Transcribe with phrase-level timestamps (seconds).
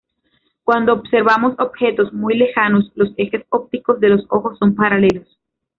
[0.63, 5.37] Cuando observamos objetos muy lejanos, los ejes ópticos de los ojos son paralelos.